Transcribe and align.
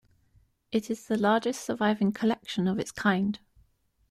It 0.71 0.89
is 0.89 1.05
the 1.05 1.15
largest 1.15 1.63
surviving 1.63 2.11
collection 2.11 2.67
of 2.67 2.79
its 2.79 2.89
kind. 2.91 3.37